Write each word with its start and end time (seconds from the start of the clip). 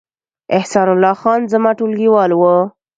احسان 0.57 0.87
الله 0.93 1.13
خان 1.21 1.39
زما 1.53 1.71
ټولګیوال 1.77 2.31
و 2.35 2.41